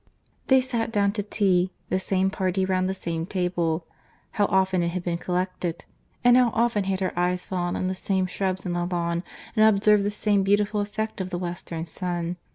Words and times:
They 0.47 0.61
sat 0.61 0.91
down 0.91 1.11
to 1.11 1.21
tea—the 1.21 1.99
same 1.99 2.31
party 2.31 2.65
round 2.65 2.89
the 2.89 2.93
same 2.95 3.27
table—how 3.27 4.45
often 4.47 4.81
it 4.81 4.87
had 4.87 5.03
been 5.03 5.19
collected!—and 5.19 6.37
how 6.37 6.49
often 6.55 6.85
had 6.85 7.01
her 7.01 7.13
eyes 7.15 7.45
fallen 7.45 7.75
on 7.75 7.85
the 7.85 7.93
same 7.93 8.25
shrubs 8.25 8.65
in 8.65 8.73
the 8.73 8.85
lawn, 8.87 9.21
and 9.55 9.63
observed 9.63 10.01
the 10.01 10.09
same 10.09 10.41
beautiful 10.41 10.81
effect 10.81 11.21
of 11.21 11.29
the 11.29 11.37
western 11.37 11.85
sun! 11.85 12.37